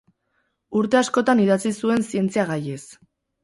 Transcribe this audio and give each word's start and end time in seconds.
Urte 0.79 0.99
askotan 1.03 1.43
idatzi 1.45 1.75
zuen 1.85 2.09
zientzia 2.09 2.51
gaiez. 2.55 2.83